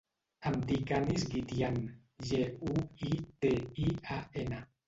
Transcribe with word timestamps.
Em 0.51 0.55
dic 0.71 0.93
Anis 0.99 1.25
Guitian: 1.33 1.77
ge, 2.31 2.41
u, 2.71 2.73
i, 3.11 3.15
te, 3.45 3.55
i, 3.85 3.91
a, 4.19 4.23
ena. 4.47 4.65